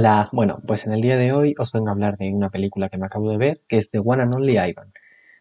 Hola, 0.00 0.28
bueno, 0.30 0.60
pues 0.64 0.86
en 0.86 0.92
el 0.92 1.00
día 1.00 1.16
de 1.16 1.32
hoy 1.32 1.56
os 1.58 1.72
vengo 1.72 1.88
a 1.88 1.90
hablar 1.90 2.16
de 2.18 2.32
una 2.32 2.50
película 2.50 2.88
que 2.88 2.98
me 2.98 3.06
acabo 3.06 3.32
de 3.32 3.36
ver, 3.36 3.58
que 3.66 3.78
es 3.78 3.90
The 3.90 3.98
One 3.98 4.22
and 4.22 4.32
Only 4.32 4.56
Ivan. 4.56 4.92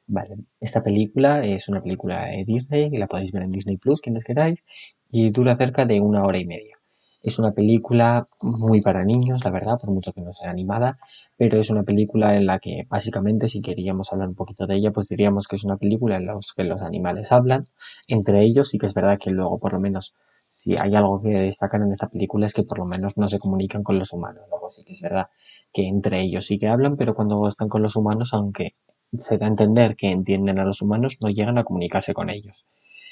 Vale, 0.08 0.38
esta 0.60 0.82
película 0.82 1.46
es 1.46 1.70
una 1.70 1.80
película 1.80 2.26
de 2.26 2.44
Disney, 2.44 2.90
y 2.92 2.98
la 2.98 3.06
podéis 3.06 3.32
ver 3.32 3.44
en 3.44 3.52
Disney 3.52 3.78
Plus, 3.78 4.02
quienes 4.02 4.24
queráis, 4.24 4.66
y 5.12 5.30
dura 5.30 5.54
cerca 5.54 5.86
de 5.86 6.02
una 6.02 6.24
hora 6.24 6.40
y 6.40 6.48
media. 6.48 6.76
Es 7.22 7.38
una 7.38 7.52
película 7.52 8.28
muy 8.42 8.82
para 8.82 9.04
niños, 9.04 9.46
la 9.46 9.52
verdad, 9.52 9.78
por 9.80 9.92
mucho 9.92 10.12
que 10.12 10.22
no 10.22 10.34
sea 10.34 10.50
animada, 10.50 10.98
pero 11.38 11.60
es 11.60 11.70
una 11.70 11.84
película 11.84 12.36
en 12.36 12.48
la 12.48 12.58
que 12.58 12.88
básicamente, 12.90 13.48
si 13.48 13.62
queríamos 13.62 14.12
hablar 14.12 14.28
un 14.28 14.34
poquito 14.34 14.66
de 14.66 14.78
ella, 14.78 14.90
pues 14.90 15.08
diríamos 15.08 15.48
que 15.48 15.58
es 15.58 15.66
una 15.66 15.78
película 15.78 16.16
en 16.16 16.26
la 16.26 16.40
que 16.56 16.64
los 16.64 16.82
animales 16.82 17.32
hablan, 17.32 17.68
entre 18.08 18.42
ellos, 18.42 18.70
sí 18.70 18.80
que 18.80 18.88
es 18.88 18.96
verdad 18.96 19.20
que 19.20 19.30
luego 19.30 19.60
por 19.60 19.74
lo 19.74 19.80
menos 19.80 20.16
si 20.58 20.76
hay 20.76 20.96
algo 20.96 21.22
que 21.22 21.30
destacan 21.30 21.84
en 21.84 21.92
esta 21.92 22.10
película 22.10 22.48
es 22.48 22.54
que 22.56 22.64
por 22.64 22.80
lo 22.80 22.86
menos 22.86 23.16
no 23.16 23.28
se 23.28 23.38
comunican 23.38 23.84
con 23.84 24.00
los 24.00 24.12
humanos. 24.12 24.44
Luego 24.50 24.72
sí 24.72 24.84
que 24.84 24.94
es 24.94 25.02
verdad 25.02 25.28
que 25.72 25.88
entre 25.88 26.20
ellos 26.20 26.48
sí 26.48 26.58
que 26.58 26.68
hablan, 26.68 26.98
pero 26.98 27.14
cuando 27.14 27.48
están 27.48 27.70
con 27.70 27.84
los 27.84 27.96
humanos, 27.96 28.34
aunque 28.34 28.74
se 29.14 29.38
da 29.38 29.46
a 29.46 29.50
entender 29.50 29.96
que 29.96 30.10
entienden 30.10 30.58
a 30.58 30.66
los 30.66 30.82
humanos, 30.82 31.18
no 31.22 31.30
llegan 31.30 31.60
a 31.60 31.64
comunicarse 31.64 32.16
con 32.16 32.32
ellos. 32.32 32.66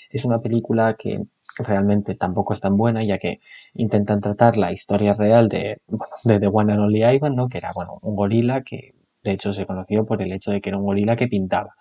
Es 0.10 0.26
una 0.26 0.40
película 0.40 0.96
que 0.96 1.22
realmente 1.60 2.16
tampoco 2.16 2.54
es 2.54 2.62
tan 2.62 2.78
buena, 2.78 3.04
ya 3.04 3.20
que 3.20 3.42
intentan 3.76 4.22
tratar 4.22 4.58
la 4.58 4.72
historia 4.72 5.14
real 5.14 5.48
de, 5.48 5.78
bueno, 5.88 6.16
de 6.24 6.40
The 6.40 6.48
One 6.48 6.74
and 6.74 6.82
Only 6.82 7.04
Ivan, 7.06 7.36
¿no? 7.36 7.48
que 7.48 7.60
era 7.60 7.74
bueno, 7.76 8.00
un 8.02 8.16
gorila 8.16 8.64
que 8.64 8.96
de 9.24 9.34
hecho 9.34 9.52
se 9.52 9.68
conoció 9.68 10.04
por 10.04 10.20
el 10.24 10.34
hecho 10.34 10.50
de 10.50 10.62
que 10.62 10.70
era 10.70 10.80
un 10.80 10.86
gorila 10.86 11.16
que 11.16 11.28
pintaba. 11.28 11.76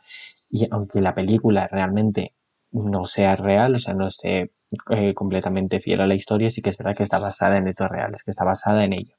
Y 0.51 0.69
aunque 0.71 1.01
la 1.01 1.15
película 1.15 1.67
realmente 1.69 2.35
no 2.71 3.07
sea 3.07 3.35
real, 3.35 3.77
o 3.77 3.79
sea, 3.79 3.95
no 3.95 4.07
esté 4.07 4.51
eh, 4.91 5.15
completamente 5.15 5.81
fiel 5.81 6.01
a 6.01 6.07
la 6.07 6.15
historia, 6.15 6.51
sí 6.51 6.63
que 6.63 6.71
es 6.71 6.79
verdad 6.79 6.97
que 6.97 7.03
está 7.03 7.19
basada 7.19 7.59
en 7.59 7.69
hechos 7.69 7.89
reales, 7.89 8.23
que 8.23 8.31
está 8.31 8.45
basada 8.45 8.85
en 8.85 8.93
ello. 8.93 9.17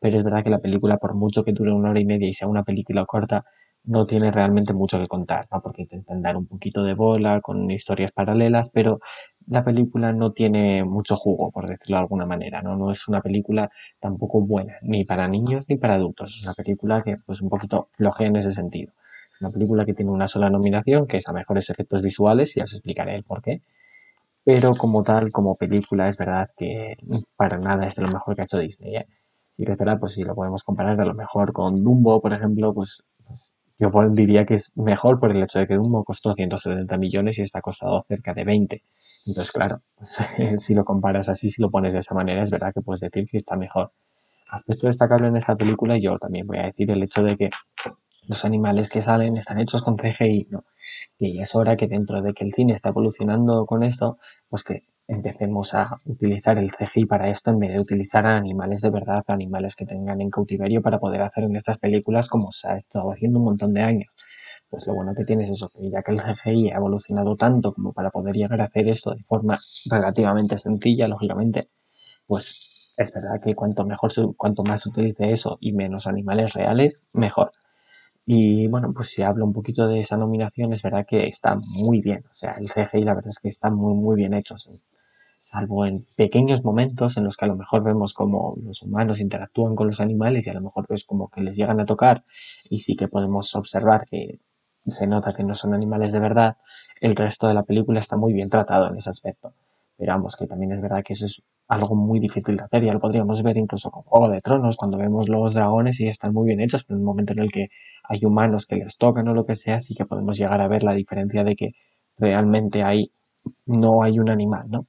Pero 0.00 0.16
es 0.16 0.24
verdad 0.24 0.42
que 0.44 0.50
la 0.50 0.58
película, 0.58 0.98
por 0.98 1.14
mucho 1.14 1.44
que 1.44 1.52
dure 1.52 1.72
una 1.72 1.90
hora 1.90 2.00
y 2.00 2.04
media 2.04 2.28
y 2.28 2.32
sea 2.32 2.48
una 2.48 2.62
película 2.64 3.04
corta, 3.04 3.44
no 3.84 4.06
tiene 4.06 4.30
realmente 4.30 4.72
mucho 4.72 4.98
que 4.98 5.06
contar, 5.06 5.46
¿no? 5.52 5.60
Porque 5.60 5.82
intentan 5.82 6.22
dar 6.22 6.36
un 6.36 6.46
poquito 6.46 6.82
de 6.82 6.94
bola 6.94 7.40
con 7.40 7.70
historias 7.70 8.12
paralelas, 8.12 8.70
pero 8.70 9.00
la 9.46 9.62
película 9.62 10.12
no 10.12 10.32
tiene 10.32 10.84
mucho 10.84 11.16
jugo, 11.16 11.50
por 11.50 11.68
decirlo 11.68 11.96
de 11.96 12.02
alguna 12.02 12.24
manera, 12.26 12.62
¿no? 12.62 12.76
No 12.76 12.90
es 12.90 13.08
una 13.08 13.20
película 13.20 13.70
tampoco 14.00 14.40
buena, 14.40 14.76
ni 14.82 15.04
para 15.04 15.28
niños 15.28 15.66
ni 15.68 15.76
para 15.76 15.94
adultos. 15.94 16.36
Es 16.38 16.44
una 16.44 16.54
película 16.54 16.98
que, 17.04 17.16
pues, 17.26 17.42
un 17.42 17.50
poquito 17.50 17.88
flojea 17.92 18.28
en 18.28 18.36
ese 18.36 18.52
sentido. 18.52 18.92
Es 19.34 19.40
una 19.40 19.50
película 19.50 19.84
que 19.84 19.92
tiene 19.92 20.10
una 20.12 20.28
sola 20.28 20.48
nominación, 20.48 21.06
que 21.06 21.18
es 21.18 21.28
a 21.28 21.32
mejores 21.32 21.68
efectos 21.68 22.00
visuales, 22.00 22.56
y 22.56 22.60
ya 22.60 22.64
os 22.64 22.72
explicaré 22.72 23.14
el 23.16 23.24
por 23.24 23.42
qué 23.42 23.60
pero 24.44 24.74
como 24.74 25.02
tal, 25.02 25.32
como 25.32 25.56
película, 25.56 26.06
es 26.08 26.18
verdad 26.18 26.48
que 26.56 26.96
para 27.36 27.58
nada 27.58 27.86
es 27.86 27.96
de 27.96 28.02
lo 28.02 28.12
mejor 28.12 28.34
que 28.36 28.42
ha 28.42 28.44
hecho 28.44 28.58
Disney. 28.58 28.96
¿eh? 28.96 29.06
Sí 29.56 29.64
que 29.64 29.72
es 29.72 29.78
verdad, 29.78 29.98
pues 29.98 30.12
si 30.12 30.22
lo 30.22 30.34
podemos 30.34 30.62
comparar 30.62 31.00
a 31.00 31.04
lo 31.04 31.14
mejor 31.14 31.52
con 31.52 31.82
Dumbo, 31.82 32.20
por 32.20 32.32
ejemplo, 32.32 32.74
pues, 32.74 33.02
pues 33.26 33.54
yo 33.78 33.90
diría 34.10 34.44
que 34.44 34.54
es 34.54 34.72
mejor 34.76 35.18
por 35.18 35.30
el 35.30 35.42
hecho 35.42 35.58
de 35.58 35.66
que 35.66 35.76
Dumbo 35.76 36.04
costó 36.04 36.34
170 36.34 36.96
millones 36.98 37.38
y 37.38 37.42
está 37.42 37.60
costado 37.60 38.02
cerca 38.02 38.34
de 38.34 38.44
20. 38.44 38.82
Entonces, 39.26 39.52
claro, 39.52 39.80
pues, 39.96 40.18
si 40.62 40.74
lo 40.74 40.84
comparas 40.84 41.28
así, 41.28 41.48
si 41.48 41.62
lo 41.62 41.70
pones 41.70 41.94
de 41.94 42.00
esa 42.00 42.14
manera, 42.14 42.42
es 42.42 42.50
verdad 42.50 42.72
que 42.74 42.82
puedes 42.82 43.00
decir 43.00 43.26
que 43.26 43.38
está 43.38 43.56
mejor. 43.56 43.92
Aspecto 44.50 44.86
destacable 44.86 45.28
en 45.28 45.36
esta 45.36 45.56
película, 45.56 45.96
yo 45.96 46.18
también 46.18 46.46
voy 46.46 46.58
a 46.58 46.64
decir 46.64 46.90
el 46.90 47.02
hecho 47.02 47.22
de 47.22 47.36
que 47.36 47.50
los 48.26 48.44
animales 48.44 48.88
que 48.88 49.02
salen 49.02 49.36
están 49.36 49.58
hechos 49.58 49.82
con 49.82 49.96
CGI. 49.96 50.48
Y 51.18 51.40
es 51.40 51.54
hora 51.54 51.76
que 51.76 51.86
dentro 51.86 52.22
de 52.22 52.32
que 52.34 52.44
el 52.44 52.52
cine 52.52 52.72
está 52.72 52.90
evolucionando 52.90 53.66
con 53.66 53.82
esto, 53.82 54.18
pues 54.48 54.64
que 54.64 54.82
empecemos 55.06 55.74
a 55.74 56.00
utilizar 56.06 56.58
el 56.58 56.70
CGI 56.70 57.06
para 57.06 57.28
esto 57.28 57.50
en 57.50 57.58
vez 57.58 57.72
de 57.72 57.80
utilizar 57.80 58.26
a 58.26 58.36
animales 58.36 58.80
de 58.80 58.90
verdad, 58.90 59.22
animales 59.28 59.76
que 59.76 59.84
tengan 59.84 60.20
en 60.20 60.30
cautiverio 60.30 60.80
para 60.82 60.98
poder 60.98 61.22
hacer 61.22 61.44
en 61.44 61.56
estas 61.56 61.78
películas 61.78 62.28
como 62.28 62.52
se 62.52 62.68
ha 62.68 62.76
estado 62.76 63.12
haciendo 63.12 63.38
un 63.38 63.44
montón 63.44 63.74
de 63.74 63.82
años. 63.82 64.08
Pues 64.70 64.86
lo 64.86 64.94
bueno 64.94 65.14
que 65.14 65.24
tiene 65.24 65.44
es 65.44 65.50
eso, 65.50 65.68
que 65.68 65.90
ya 65.90 66.02
que 66.02 66.12
el 66.12 66.20
CGI 66.20 66.70
ha 66.70 66.76
evolucionado 66.76 67.36
tanto 67.36 67.74
como 67.74 67.92
para 67.92 68.10
poder 68.10 68.34
llegar 68.34 68.60
a 68.60 68.64
hacer 68.64 68.88
esto 68.88 69.14
de 69.14 69.22
forma 69.24 69.60
relativamente 69.84 70.58
sencilla, 70.58 71.06
lógicamente, 71.06 71.68
pues 72.26 72.58
es 72.96 73.12
verdad 73.12 73.40
que 73.42 73.54
cuanto 73.54 73.84
mejor, 73.84 74.10
cuanto 74.36 74.62
más 74.62 74.82
se 74.82 74.88
utilice 74.88 75.30
eso 75.30 75.58
y 75.60 75.72
menos 75.72 76.06
animales 76.06 76.54
reales, 76.54 77.02
mejor. 77.12 77.52
Y 78.26 78.66
bueno, 78.68 78.92
pues 78.94 79.08
si 79.08 79.22
hablo 79.22 79.44
un 79.44 79.52
poquito 79.52 79.86
de 79.86 80.00
esa 80.00 80.16
nominación, 80.16 80.72
es 80.72 80.82
verdad 80.82 81.06
que 81.06 81.26
está 81.26 81.56
muy 81.56 82.00
bien. 82.00 82.24
O 82.30 82.34
sea, 82.34 82.52
el 82.52 82.68
CGI 82.68 83.04
la 83.04 83.14
verdad 83.14 83.28
es 83.28 83.38
que 83.38 83.48
está 83.48 83.70
muy, 83.70 83.94
muy 83.94 84.16
bien 84.16 84.32
hecho. 84.34 84.56
Salvo 85.40 85.84
en 85.84 86.06
pequeños 86.16 86.64
momentos 86.64 87.18
en 87.18 87.24
los 87.24 87.36
que 87.36 87.44
a 87.44 87.48
lo 87.48 87.56
mejor 87.56 87.82
vemos 87.82 88.14
como 88.14 88.56
los 88.62 88.82
humanos 88.82 89.20
interactúan 89.20 89.74
con 89.76 89.88
los 89.88 90.00
animales 90.00 90.46
y 90.46 90.50
a 90.50 90.54
lo 90.54 90.62
mejor 90.62 90.86
ves 90.88 91.04
como 91.04 91.28
que 91.28 91.42
les 91.42 91.56
llegan 91.56 91.80
a 91.80 91.84
tocar 91.84 92.24
y 92.70 92.78
sí 92.78 92.96
que 92.96 93.08
podemos 93.08 93.54
observar 93.54 94.06
que 94.06 94.38
se 94.86 95.06
nota 95.06 95.32
que 95.34 95.44
no 95.44 95.54
son 95.54 95.74
animales 95.74 96.12
de 96.12 96.20
verdad, 96.20 96.56
el 97.00 97.16
resto 97.16 97.46
de 97.48 97.54
la 97.54 97.62
película 97.62 98.00
está 98.00 98.16
muy 98.16 98.32
bien 98.32 98.48
tratado 98.48 98.88
en 98.88 98.96
ese 98.96 99.10
aspecto. 99.10 99.52
Pero 99.96 100.12
vamos, 100.12 100.36
que 100.36 100.46
también 100.46 100.72
es 100.72 100.80
verdad 100.80 101.02
que 101.04 101.12
eso 101.12 101.26
es 101.26 101.42
algo 101.68 101.94
muy 101.94 102.18
difícil 102.18 102.56
de 102.56 102.64
hacer. 102.64 102.84
Ya 102.84 102.92
lo 102.92 103.00
podríamos 103.00 103.42
ver 103.42 103.56
incluso 103.56 103.90
con 103.90 104.02
Juego 104.02 104.28
de 104.30 104.40
Tronos, 104.40 104.76
cuando 104.76 104.98
vemos 104.98 105.28
los 105.28 105.54
dragones 105.54 106.00
y 106.00 106.08
están 106.08 106.32
muy 106.32 106.46
bien 106.46 106.60
hechos, 106.60 106.84
pero 106.84 106.96
en 106.96 107.02
el 107.02 107.06
momento 107.06 107.32
en 107.32 107.38
el 107.38 107.52
que 107.52 107.68
hay 108.04 108.24
humanos 108.24 108.66
que 108.66 108.76
les 108.76 108.96
tocan 108.96 109.28
o 109.28 109.34
lo 109.34 109.44
que 109.44 109.56
sea, 109.56 109.80
sí 109.80 109.94
que 109.94 110.04
podemos 110.04 110.36
llegar 110.36 110.60
a 110.60 110.68
ver 110.68 110.82
la 110.82 110.94
diferencia 110.94 111.42
de 111.44 111.56
que 111.56 111.72
realmente 112.18 112.82
hay, 112.82 113.10
no 113.66 114.02
hay 114.02 114.18
un 114.18 114.30
animal, 114.30 114.64
¿no? 114.68 114.86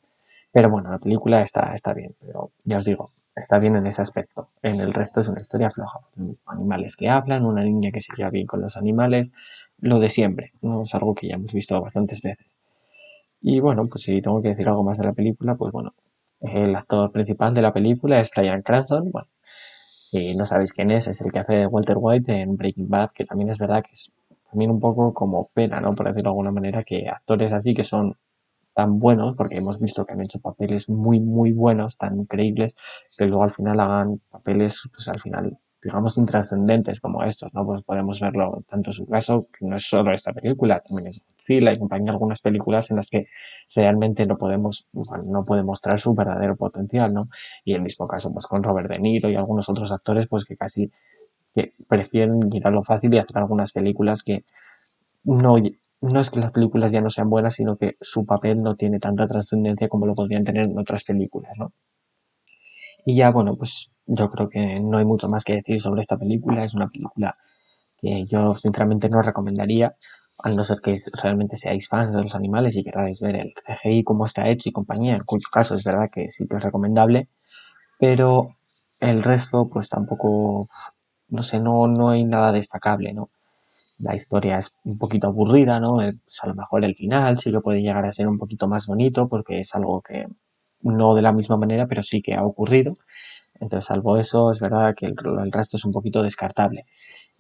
Pero 0.52 0.70
bueno, 0.70 0.90
la 0.90 1.00
película 1.00 1.42
está, 1.42 1.74
está 1.74 1.94
bien, 1.94 2.16
pero 2.20 2.52
ya 2.64 2.78
os 2.78 2.86
digo, 2.86 3.10
está 3.36 3.60
bien 3.60 3.76
en 3.76 3.88
ese 3.88 4.02
aspecto. 4.02 4.50
En 4.62 4.80
el 4.80 4.94
resto 4.94 5.20
es 5.20 5.28
una 5.28 5.42
historia 5.42 5.70
floja. 5.70 6.00
Animales 6.46 6.96
que 6.96 7.10
hablan, 7.10 7.46
una 7.46 7.64
niña 7.64 7.92
que 7.92 8.00
se 8.00 8.16
lleva 8.16 8.30
bien 8.30 8.48
con 8.48 8.62
los 8.62 8.78
animales, 8.78 9.34
lo 9.80 10.00
de 10.00 10.10
siempre, 10.10 10.52
¿no? 10.62 10.84
Es 10.84 10.96
algo 10.96 11.14
que 11.14 11.28
ya 11.28 11.36
hemos 11.36 11.54
visto 11.54 11.80
bastantes 11.82 12.22
veces. 12.22 12.48
Y 13.42 13.60
bueno, 13.60 13.86
pues 13.88 14.04
si 14.04 14.22
tengo 14.22 14.42
que 14.42 14.50
decir 14.50 14.68
algo 14.68 14.84
más 14.84 14.98
de 14.98 15.06
la 15.06 15.14
película, 15.14 15.56
pues 15.56 15.72
bueno, 15.72 15.94
el 16.42 16.76
actor 16.76 17.12
principal 17.12 17.54
de 17.54 17.62
la 17.62 17.74
película 17.74 18.20
es 18.20 18.32
Brian 18.36 18.62
Cranston. 18.62 19.12
Bueno, 19.12 19.28
si 20.16 20.36
no 20.36 20.46
sabéis 20.46 20.74
quién 20.74 20.92
es, 20.92 21.08
es 21.08 21.22
el 21.22 21.32
que 21.32 21.40
hace 21.40 21.68
Walter 21.68 21.98
White 22.00 22.42
en 22.42 22.56
Breaking 22.56 22.90
Bad, 22.90 23.12
que 23.14 23.26
también 23.26 23.50
es 23.50 23.58
verdad 23.58 23.84
que 23.84 23.92
es 23.92 24.14
también 24.50 24.72
un 24.72 24.80
poco 24.80 25.14
como 25.14 25.50
pena, 25.54 25.82
¿no? 25.82 25.94
Por 25.94 26.08
decirlo 26.08 26.30
de 26.30 26.30
alguna 26.30 26.52
manera, 26.52 26.84
que 26.84 27.10
actores 27.10 27.52
así 27.52 27.74
que 27.74 27.84
son 27.84 28.16
tan 28.74 29.00
buenos, 29.00 29.36
porque 29.36 29.58
hemos 29.58 29.80
visto 29.80 30.06
que 30.06 30.14
han 30.14 30.22
hecho 30.22 30.40
papeles 30.40 30.90
muy, 30.90 31.20
muy 31.20 31.52
buenos, 31.52 31.98
tan 31.98 32.18
increíbles, 32.20 32.76
que 33.18 33.26
luego 33.26 33.44
al 33.44 33.52
final 33.52 33.80
hagan 33.80 34.22
papeles, 34.30 34.90
pues 34.94 35.08
al 35.10 35.20
final 35.20 35.58
digamos, 35.86 36.18
intrascendentes 36.18 37.00
como 37.00 37.22
estos, 37.24 37.54
¿no? 37.54 37.64
Pues 37.64 37.84
podemos 37.84 38.20
verlo 38.20 38.64
tanto 38.68 38.90
en 38.90 38.94
su 38.96 39.06
caso, 39.06 39.48
que 39.56 39.68
no 39.68 39.76
es 39.76 39.88
solo 39.88 40.12
esta 40.12 40.34
película, 40.34 40.80
también 40.80 41.10
es 41.10 41.22
Godzilla 41.38 41.72
y 41.74 41.78
compañía 41.78 42.12
algunas 42.12 42.42
películas 42.42 42.90
en 42.90 42.98
las 42.98 43.08
que 43.12 43.28
realmente 43.76 44.26
no 44.26 44.36
podemos, 44.36 44.88
no 44.94 45.46
puede 45.46 45.62
mostrar 45.62 46.00
su 46.00 46.12
verdadero 46.14 46.56
potencial, 46.56 47.14
¿no? 47.14 47.30
Y 47.64 47.74
el 47.76 47.84
mismo 47.84 48.08
caso, 48.08 48.34
pues 48.34 48.48
con 48.48 48.64
Robert 48.64 48.90
De 48.90 48.98
Niro 48.98 49.30
y 49.30 49.36
algunos 49.36 49.70
otros 49.70 49.92
actores, 49.92 50.26
pues 50.26 50.46
que 50.46 50.58
casi 50.58 50.92
que 51.54 51.74
prefieren 51.88 52.40
ir 52.52 52.66
a 52.66 52.72
lo 52.72 52.82
fácil 52.82 53.14
y 53.14 53.20
hacer 53.20 53.38
algunas 53.38 53.72
películas 53.72 54.24
que 54.24 54.44
no, 55.24 55.56
no 56.02 56.20
es 56.20 56.32
que 56.32 56.40
las 56.40 56.52
películas 56.52 56.92
ya 56.94 57.02
no 57.02 57.12
sean 57.12 57.30
buenas, 57.30 57.54
sino 57.54 57.78
que 57.78 57.96
su 58.02 58.26
papel 58.26 58.64
no 58.64 58.76
tiene 58.76 58.98
tanta 58.98 59.28
trascendencia 59.28 59.88
como 59.88 60.08
lo 60.08 60.16
podrían 60.16 60.44
tener 60.44 60.64
en 60.64 60.80
otras 60.80 61.04
películas, 61.04 61.52
¿no? 61.60 61.74
Y 63.06 63.16
ya, 63.16 63.30
bueno, 63.32 63.56
pues 63.56 63.92
yo 64.08 64.30
creo 64.30 64.50
que 64.50 64.80
no 64.80 64.98
hay 64.98 65.06
mucho 65.06 65.30
más 65.30 65.44
que 65.44 65.56
decir 65.58 65.80
sobre 65.80 66.02
esta 66.02 66.18
película. 66.18 66.64
Es 66.64 66.74
una 66.74 66.88
película 66.90 67.38
que 67.98 68.26
yo 68.26 68.56
sinceramente 68.56 69.10
no 69.10 69.22
recomendaría, 69.22 69.96
al 70.40 70.56
no 70.56 70.64
ser 70.64 70.80
que 70.82 70.96
realmente 71.22 71.56
seáis 71.56 71.88
fans 71.88 72.14
de 72.14 72.22
los 72.22 72.36
animales 72.36 72.76
y 72.76 72.84
queráis 72.84 73.22
ver 73.22 73.36
el 73.36 73.54
CGI, 73.54 74.04
cómo 74.04 74.26
está 74.26 74.50
hecho 74.50 74.70
y 74.70 74.74
compañía, 74.74 75.16
en 75.16 75.24
cuyo 75.24 75.48
caso 75.52 75.76
es 75.76 75.84
verdad 75.84 76.10
que 76.12 76.30
sí 76.30 76.48
que 76.48 76.58
es 76.58 76.64
recomendable, 76.64 77.30
pero 78.00 78.56
el 79.00 79.24
resto 79.24 79.70
pues 79.70 79.90
tampoco, 79.90 80.68
no 81.30 81.44
sé, 81.44 81.60
no, 81.60 81.88
no 81.88 82.10
hay 82.10 82.24
nada 82.26 82.52
destacable, 82.52 83.14
¿no? 83.14 83.30
La 84.00 84.16
historia 84.16 84.58
es 84.58 84.76
un 84.84 84.98
poquito 84.98 85.28
aburrida, 85.28 85.80
¿no? 85.80 85.96
Pues 85.96 86.40
a 86.44 86.48
lo 86.48 86.56
mejor 86.56 86.84
el 86.86 86.96
final 86.96 87.38
sí 87.38 87.52
que 87.52 87.62
puede 87.62 87.82
llegar 87.82 88.06
a 88.06 88.12
ser 88.12 88.28
un 88.28 88.38
poquito 88.38 88.68
más 88.68 88.88
bonito 88.88 89.30
porque 89.30 89.60
es 89.60 89.74
algo 89.76 90.02
que 90.02 90.28
no 90.92 91.16
de 91.16 91.22
la 91.22 91.32
misma 91.32 91.58
manera, 91.58 91.88
pero 91.88 92.04
sí 92.04 92.22
que 92.22 92.36
ha 92.36 92.44
ocurrido. 92.44 92.94
Entonces, 93.60 93.88
salvo 93.88 94.18
eso, 94.18 94.52
es 94.52 94.60
verdad 94.60 94.96
que 94.96 95.08
el, 95.08 95.16
resto 95.52 95.78
es 95.78 95.86
un 95.86 95.92
poquito 95.92 96.22
descartable. 96.22 96.86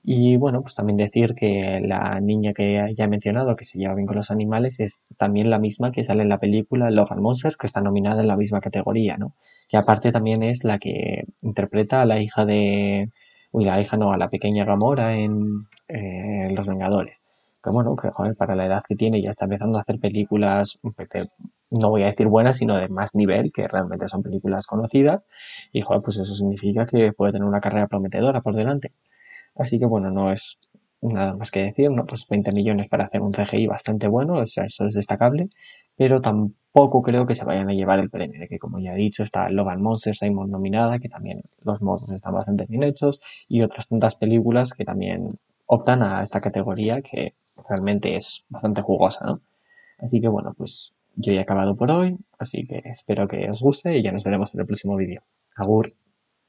Y 0.04 0.38
bueno, 0.38 0.62
pues 0.62 0.76
también 0.76 0.98
decir 0.98 1.34
que 1.36 1.82
la 1.84 2.20
niña 2.22 2.54
que 2.54 2.94
ya 2.96 3.06
he 3.06 3.08
mencionado, 3.08 3.56
que 3.56 3.66
se 3.66 3.80
lleva 3.80 3.96
bien 3.96 4.06
con 4.06 4.18
los 4.18 4.32
animales, 4.32 4.80
es 4.80 5.02
también 5.18 5.50
la 5.50 5.60
misma 5.60 5.92
que 5.92 6.04
sale 6.04 6.22
en 6.24 6.30
la 6.30 6.40
película 6.40 6.92
Love 6.92 7.14
and 7.14 7.22
Monsters, 7.22 7.58
que 7.58 7.68
está 7.68 7.82
nominada 7.82 8.22
en 8.22 8.28
la 8.28 8.38
misma 8.38 8.62
categoría, 8.62 9.18
¿no? 9.18 9.34
Que 9.68 9.78
aparte 9.78 10.12
también 10.12 10.44
es 10.44 10.64
la 10.64 10.78
que 10.78 11.24
interpreta 11.42 12.02
a 12.02 12.06
la 12.06 12.22
hija 12.22 12.46
de... 12.46 13.10
Uy, 13.52 13.66
la 13.66 13.82
hija 13.82 13.98
no, 13.98 14.12
a 14.12 14.18
la 14.18 14.30
pequeña 14.30 14.66
Gamora 14.66 15.16
en 15.16 15.66
Los 16.56 16.68
Vengadores. 16.68 17.24
Que 17.66 17.72
bueno, 17.72 17.96
que 17.96 18.12
joder, 18.12 18.36
para 18.36 18.54
la 18.54 18.68
edad 18.68 18.84
que 18.88 18.96
tiene 18.96 19.24
ya 19.24 19.32
está 19.32 19.46
empezando 19.46 19.80
a 19.80 19.82
hacer 19.82 20.00
películas 20.00 20.78
no 21.72 21.90
voy 21.90 22.04
a 22.04 22.08
decir 22.08 22.28
buenas, 22.28 22.58
sino 22.58 22.78
de 22.78 22.90
más 22.90 23.16
nivel, 23.16 23.52
que 23.52 23.68
realmente 23.68 24.08
son 24.08 24.24
películas 24.24 24.68
conocidas. 24.68 25.28
Y 25.72 25.82
joder, 25.82 26.02
pues 26.04 26.18
eso 26.18 26.34
significa 26.34 26.86
que 26.86 27.12
puede 27.14 27.34
tener 27.34 27.48
una 27.48 27.62
carrera 27.62 27.88
prometedora 27.88 28.42
por 28.42 28.54
delante. 28.54 28.94
Así 29.56 29.80
que 29.80 29.86
bueno, 29.86 30.10
no 30.12 30.32
es 30.32 30.60
nada 31.02 31.36
más 31.36 31.52
que 31.52 31.64
decir, 31.64 31.92
¿no? 31.92 32.06
Pues 32.06 32.26
20 32.30 32.52
millones 32.52 32.88
para 32.88 33.06
hacer 33.06 33.22
un 33.22 33.32
CGI 33.34 33.68
bastante 33.68 34.08
bueno, 34.08 34.40
o 34.40 34.46
sea, 34.48 34.66
eso 34.66 34.86
es 34.86 34.94
destacable, 34.94 35.50
pero 35.96 36.22
tampoco 36.22 37.02
creo 37.02 37.26
que 37.26 37.36
se 37.36 37.46
vayan 37.46 37.70
a 37.70 37.74
llevar 37.74 38.00
el 38.00 38.10
premio, 38.10 38.40
de 38.40 38.48
que 38.48 38.60
como 38.60 38.80
ya 38.80 38.94
he 38.94 38.98
dicho, 38.98 39.24
está 39.24 39.50
Logan 39.50 39.82
Monster 39.82 40.16
Simon 40.16 40.50
nominada, 40.50 41.00
que 41.00 41.10
también 41.10 41.42
los 41.62 41.82
modos 41.82 42.10
están 42.12 42.34
bastante 42.34 42.66
bien 42.68 42.84
hechos, 42.84 43.22
y 43.48 43.62
otras 43.62 43.88
tantas 43.88 44.16
películas 44.16 44.74
que 44.74 44.86
también 44.86 45.30
optan 45.68 46.02
a 46.02 46.22
esta 46.22 46.42
categoría 46.42 47.02
que 47.02 47.36
realmente 47.70 48.16
es 48.16 48.46
bastante 48.50 48.82
jugosa, 48.82 49.26
¿no? 49.26 49.42
Así 50.00 50.20
que 50.20 50.28
bueno, 50.28 50.54
pues 50.58 50.95
yo 51.16 51.34
ya 51.34 51.40
he 51.40 51.44
acabado 51.44 51.76
por 51.76 51.92
hoy, 51.92 52.18
así 52.38 52.64
que 52.64 52.82
espero 52.86 53.28
que 53.28 53.50
os 53.50 53.62
guste 53.62 53.98
y 53.98 54.04
ya 54.04 54.12
nos 54.12 54.24
veremos 54.24 54.54
en 54.54 54.62
el 54.62 54.66
próximo 54.66 54.96
vídeo. 54.96 55.24
Agur. 55.56 55.94